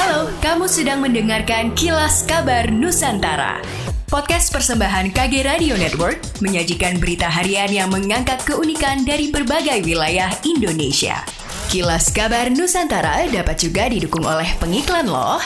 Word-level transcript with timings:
Halo, 0.00 0.32
kamu 0.40 0.64
sedang 0.64 1.04
mendengarkan 1.04 1.76
Kilas 1.76 2.24
Kabar 2.24 2.72
Nusantara. 2.72 3.60
Podcast 4.08 4.48
persembahan 4.48 5.12
KG 5.12 5.44
Radio 5.44 5.76
Network 5.76 6.40
menyajikan 6.40 6.96
berita 6.96 7.28
harian 7.28 7.68
yang 7.68 7.92
mengangkat 7.92 8.40
keunikan 8.48 9.04
dari 9.04 9.28
berbagai 9.28 9.84
wilayah 9.84 10.32
Indonesia. 10.48 11.20
Kilas 11.68 12.08
Kabar 12.16 12.48
Nusantara 12.48 13.28
dapat 13.28 13.60
juga 13.60 13.92
didukung 13.92 14.24
oleh 14.24 14.48
pengiklan 14.56 15.04
loh. 15.04 15.36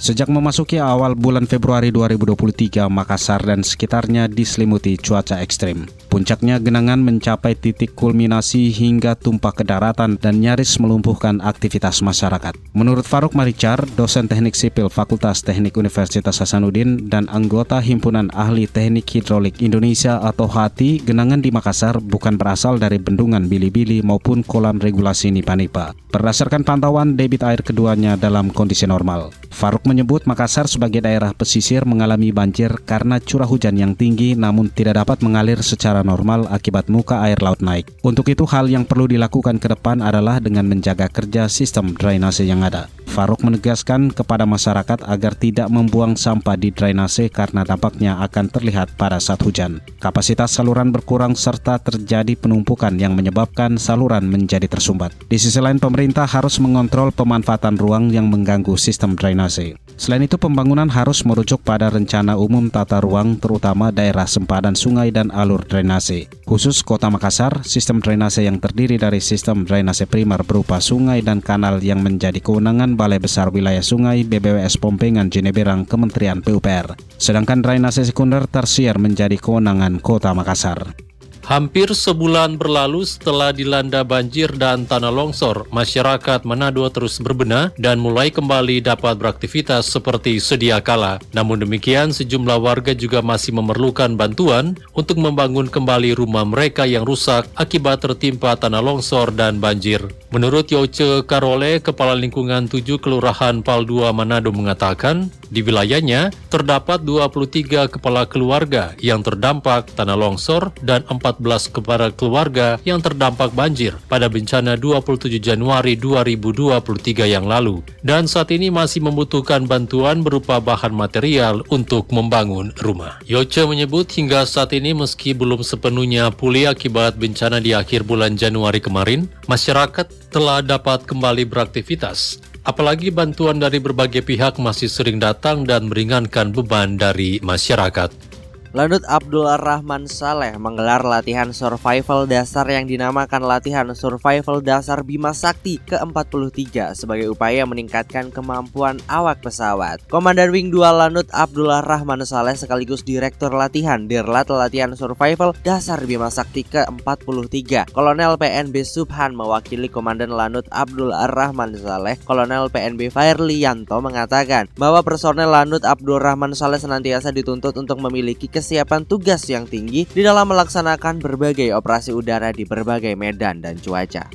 Sejak 0.00 0.32
memasuki 0.32 0.80
awal 0.80 1.12
bulan 1.12 1.44
Februari 1.44 1.92
2023, 1.92 2.88
Makassar 2.88 3.44
dan 3.44 3.60
sekitarnya 3.60 4.32
diselimuti 4.32 4.96
cuaca 4.96 5.36
ekstrim. 5.44 5.84
Puncaknya 6.12 6.60
genangan 6.60 7.00
mencapai 7.00 7.56
titik 7.56 7.96
kulminasi 7.96 8.68
hingga 8.68 9.16
tumpah 9.16 9.56
ke 9.56 9.64
daratan 9.64 10.20
dan 10.20 10.44
nyaris 10.44 10.76
melumpuhkan 10.76 11.40
aktivitas 11.40 12.04
masyarakat. 12.04 12.52
Menurut 12.76 13.08
Faruk 13.08 13.32
Maricar, 13.32 13.80
dosen 13.96 14.28
teknik 14.28 14.52
sipil 14.52 14.92
Fakultas 14.92 15.40
Teknik 15.40 15.72
Universitas 15.80 16.36
Hasanuddin 16.36 17.08
dan 17.08 17.32
anggota 17.32 17.80
Himpunan 17.80 18.28
Ahli 18.36 18.68
Teknik 18.68 19.08
Hidrolik 19.08 19.64
Indonesia 19.64 20.20
atau 20.20 20.44
HATI, 20.52 21.00
genangan 21.00 21.40
di 21.40 21.48
Makassar 21.48 21.96
bukan 21.96 22.36
berasal 22.36 22.76
dari 22.76 23.00
bendungan 23.00 23.48
Bili-Bili 23.48 24.04
maupun 24.04 24.44
kolam 24.44 24.84
regulasi 24.84 25.32
Nipa-Nipa. 25.32 25.96
Berdasarkan 26.12 26.60
pantauan 26.60 27.16
debit 27.16 27.40
air 27.40 27.64
keduanya 27.64 28.20
dalam 28.20 28.52
kondisi 28.52 28.84
normal. 28.84 29.32
Faruk 29.48 29.88
menyebut 29.88 30.28
Makassar 30.28 30.68
sebagai 30.68 31.00
daerah 31.00 31.32
pesisir 31.32 31.88
mengalami 31.88 32.36
banjir 32.36 32.68
karena 32.84 33.16
curah 33.16 33.48
hujan 33.48 33.80
yang 33.80 33.96
tinggi 33.96 34.36
namun 34.36 34.68
tidak 34.68 35.00
dapat 35.00 35.24
mengalir 35.24 35.64
secara 35.64 36.01
normal 36.06 36.46
akibat 36.50 36.86
muka 36.92 37.22
air 37.24 37.40
laut 37.40 37.58
naik. 37.64 37.90
Untuk 38.04 38.28
itu 38.30 38.46
hal 38.46 38.68
yang 38.68 38.86
perlu 38.86 39.10
dilakukan 39.10 39.58
ke 39.58 39.66
depan 39.72 40.04
adalah 40.04 40.38
dengan 40.38 40.68
menjaga 40.68 41.08
kerja 41.08 41.48
sistem 41.48 41.96
drainase 41.96 42.46
yang 42.46 42.62
ada. 42.62 42.86
Faruk 43.12 43.44
menegaskan 43.44 44.08
kepada 44.08 44.48
masyarakat 44.48 45.04
agar 45.04 45.36
tidak 45.36 45.68
membuang 45.68 46.16
sampah 46.16 46.56
di 46.56 46.72
drainase 46.72 47.28
karena 47.28 47.60
dampaknya 47.60 48.16
akan 48.24 48.48
terlihat 48.48 48.96
pada 48.96 49.20
saat 49.20 49.44
hujan. 49.44 49.84
Kapasitas 50.00 50.56
saluran 50.56 50.88
berkurang 50.96 51.36
serta 51.36 51.76
terjadi 51.76 52.32
penumpukan 52.40 52.96
yang 52.96 53.12
menyebabkan 53.12 53.76
saluran 53.76 54.24
menjadi 54.24 54.64
tersumbat. 54.64 55.12
Di 55.28 55.36
sisi 55.36 55.60
lain 55.60 55.76
pemerintah 55.76 56.24
harus 56.24 56.56
mengontrol 56.56 57.12
pemanfaatan 57.12 57.76
ruang 57.76 58.08
yang 58.08 58.32
mengganggu 58.32 58.80
sistem 58.80 59.12
drainase. 59.12 59.76
Selain 60.00 60.24
itu 60.24 60.40
pembangunan 60.40 60.88
harus 60.88 61.20
merujuk 61.28 61.60
pada 61.60 61.92
rencana 61.92 62.40
umum 62.40 62.72
tata 62.72 62.96
ruang 63.04 63.36
terutama 63.36 63.92
daerah 63.92 64.24
sempadan 64.24 64.72
sungai 64.72 65.12
dan 65.12 65.28
alur 65.28 65.68
drainase. 65.68 66.32
Khusus 66.48 66.80
Kota 66.80 67.12
Makassar, 67.12 67.60
sistem 67.60 68.00
drainase 68.00 68.40
yang 68.40 68.56
terdiri 68.56 68.96
dari 68.96 69.20
sistem 69.20 69.68
drainase 69.68 70.08
primer 70.08 70.40
berupa 70.48 70.80
sungai 70.80 71.20
dan 71.20 71.44
kanal 71.44 71.76
yang 71.84 72.00
menjadi 72.00 72.40
kewenangan 72.40 72.96
Balai 73.02 73.18
Besar 73.18 73.50
Wilayah 73.50 73.82
Sungai 73.82 74.22
BBWS 74.22 74.78
Pompengan 74.78 75.26
Jeneberang 75.26 75.82
Kementerian 75.90 76.38
PUPR. 76.38 76.94
Sedangkan 77.18 77.58
drainase 77.58 78.06
sekunder 78.06 78.46
tersier 78.46 78.94
menjadi 78.94 79.42
kewenangan 79.42 79.98
Kota 79.98 80.30
Makassar. 80.30 80.94
Hampir 81.42 81.90
sebulan 81.90 82.54
berlalu 82.54 83.02
setelah 83.02 83.50
dilanda 83.50 84.06
banjir 84.06 84.46
dan 84.54 84.86
tanah 84.86 85.10
longsor, 85.10 85.66
masyarakat 85.74 86.46
Manado 86.46 86.86
terus 86.86 87.18
berbenah 87.18 87.74
dan 87.74 87.98
mulai 87.98 88.30
kembali 88.30 88.78
dapat 88.78 89.18
beraktivitas 89.18 89.90
seperti 89.90 90.38
sedia 90.38 90.78
kala. 90.78 91.18
Namun 91.34 91.66
demikian, 91.66 92.14
sejumlah 92.14 92.62
warga 92.62 92.94
juga 92.94 93.26
masih 93.26 93.58
memerlukan 93.58 94.14
bantuan 94.14 94.78
untuk 94.94 95.18
membangun 95.18 95.66
kembali 95.66 96.14
rumah 96.14 96.46
mereka 96.46 96.86
yang 96.86 97.02
rusak 97.02 97.50
akibat 97.58 97.98
tertimpa 97.98 98.54
tanah 98.54 98.78
longsor 98.78 99.34
dan 99.34 99.58
banjir. 99.58 99.98
Menurut 100.30 100.70
Yoce 100.70 101.26
Karole, 101.26 101.82
Kepala 101.82 102.14
Lingkungan 102.14 102.70
7 102.70 103.02
Kelurahan 103.02 103.60
Pal 103.66 103.82
2 103.84 104.14
Manado 104.14 104.54
mengatakan, 104.54 105.28
di 105.52 105.60
wilayahnya 105.60 106.32
terdapat 106.48 107.04
23 107.04 107.92
kepala 107.92 108.24
keluarga 108.24 108.96
yang 108.96 109.20
terdampak 109.20 109.92
tanah 109.92 110.16
longsor 110.16 110.72
dan 110.80 111.04
4 111.04 111.31
14 111.32 111.72
kepada 111.72 112.12
keluarga 112.12 112.76
yang 112.84 113.00
terdampak 113.00 113.56
banjir 113.56 113.96
pada 114.06 114.28
bencana 114.28 114.76
27 114.76 115.40
Januari 115.40 115.96
2023 115.96 117.24
yang 117.24 117.48
lalu 117.48 117.80
dan 118.04 118.28
saat 118.28 118.52
ini 118.52 118.68
masih 118.68 119.00
membutuhkan 119.00 119.64
bantuan 119.64 120.20
berupa 120.20 120.60
bahan 120.60 120.92
material 120.92 121.64
untuk 121.72 122.12
membangun 122.12 122.70
rumah. 122.84 123.16
Yoce 123.24 123.64
menyebut 123.64 124.12
hingga 124.12 124.44
saat 124.44 124.76
ini 124.76 124.92
meski 124.92 125.32
belum 125.32 125.64
sepenuhnya 125.64 126.28
pulih 126.30 126.70
akibat 126.70 127.16
bencana 127.16 127.58
di 127.58 127.72
akhir 127.72 128.04
bulan 128.04 128.36
Januari 128.36 128.78
kemarin, 128.78 129.24
masyarakat 129.48 130.06
telah 130.28 130.60
dapat 130.60 131.08
kembali 131.08 131.48
beraktivitas 131.48 132.40
apalagi 132.62 133.10
bantuan 133.10 133.58
dari 133.58 133.82
berbagai 133.82 134.22
pihak 134.22 134.58
masih 134.62 134.86
sering 134.86 135.18
datang 135.18 135.66
dan 135.66 135.90
meringankan 135.90 136.54
beban 136.54 136.94
dari 136.94 137.42
masyarakat. 137.42 138.32
Lanut 138.72 139.04
Abdul 139.04 139.44
Rahman 139.44 140.08
Saleh 140.08 140.56
menggelar 140.56 141.04
latihan 141.04 141.52
survival 141.52 142.24
dasar 142.24 142.64
yang 142.64 142.88
dinamakan 142.88 143.44
latihan 143.44 143.84
survival 143.92 144.64
dasar 144.64 145.04
Bima 145.04 145.36
Sakti 145.36 145.76
ke-43 145.76 146.96
sebagai 146.96 147.28
upaya 147.36 147.68
meningkatkan 147.68 148.32
kemampuan 148.32 148.96
awak 149.12 149.44
pesawat. 149.44 150.00
Komandan 150.08 150.48
Wing 150.56 150.72
2 150.72 150.88
Lanut 150.88 151.28
Abdullah 151.36 151.84
Rahman 151.84 152.24
Saleh 152.24 152.56
sekaligus 152.56 153.04
Direktur 153.04 153.52
Latihan 153.52 154.08
Dirlat 154.08 154.48
Latihan 154.48 154.96
Survival 154.96 155.52
Dasar 155.60 156.00
Bima 156.08 156.32
Sakti 156.32 156.64
ke-43. 156.64 157.92
Kolonel 157.92 158.40
PNB 158.40 158.88
Subhan 158.88 159.36
mewakili 159.36 159.92
Komandan 159.92 160.32
Lanut 160.32 160.64
Abdul 160.72 161.12
Rahman 161.12 161.76
Saleh, 161.76 162.16
Kolonel 162.24 162.72
PNB 162.72 163.12
Fairlianto 163.12 164.00
mengatakan 164.00 164.72
bahwa 164.80 165.04
personel 165.04 165.52
Lanut 165.52 165.84
Abdul 165.84 166.16
Rahman 166.16 166.56
Saleh 166.56 166.80
senantiasa 166.80 167.36
dituntut 167.36 167.76
untuk 167.76 168.00
memiliki 168.00 168.48
kesiapan 168.62 169.02
tugas 169.02 169.42
yang 169.50 169.66
tinggi 169.66 170.06
di 170.06 170.22
dalam 170.22 170.46
melaksanakan 170.46 171.18
berbagai 171.18 171.74
operasi 171.74 172.14
udara 172.14 172.54
di 172.54 172.62
berbagai 172.62 173.18
medan 173.18 173.58
dan 173.58 173.82
cuaca. 173.82 174.30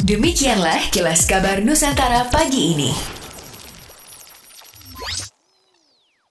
Demikianlah 0.00 0.88
kilas 0.88 1.28
kabar 1.28 1.60
Nusantara 1.60 2.32
pagi 2.32 2.72
ini. 2.72 3.17